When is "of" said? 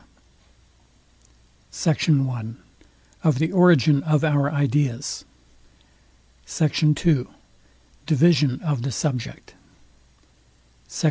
3.23-3.37, 4.01-4.23, 8.63-8.81